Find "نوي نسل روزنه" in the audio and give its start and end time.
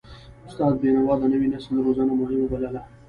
1.33-2.13